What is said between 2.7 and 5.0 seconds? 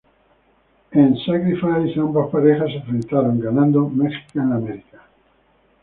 se enfrentaron, ganando Mexican America.